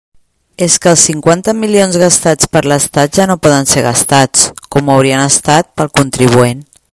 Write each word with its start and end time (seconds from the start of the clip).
És 0.67 0.75
que 0.83 0.87
els 0.91 1.01
cinquanta 1.09 1.53
milions 1.63 1.99
gastats 2.03 2.49
per 2.57 2.63
l'estat 2.71 3.19
ja 3.19 3.27
no 3.33 3.37
poden 3.43 3.69
ser 3.73 3.85
gastats, 3.89 4.49
com 4.77 4.91
ho 4.91 4.97
haurien 4.97 5.25
estat, 5.35 5.71
pel 5.83 5.93
contribuent. 6.01 6.67